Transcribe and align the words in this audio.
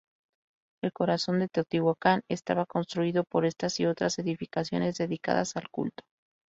El 0.83 0.93
corazón 0.93 1.37
de 1.37 1.47
Teotihuacán 1.47 2.23
estaba 2.27 2.65
constituido 2.65 3.23
por 3.23 3.45
estas 3.45 3.79
y 3.79 3.85
otras 3.85 4.17
edificaciones 4.17 4.97
dedicadas 4.97 5.55
al 5.57 5.69
culto. 5.69 6.01